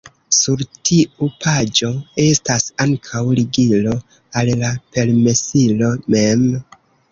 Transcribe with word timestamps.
Sur 0.35 0.61
tiu 0.89 1.27
paĝo 1.43 1.89
estas 2.23 2.65
ankaŭ 2.87 3.23
ligilo 3.41 3.95
al 4.43 4.53
la 4.65 4.75
permesilo 4.97 5.95
mem. 6.17 6.45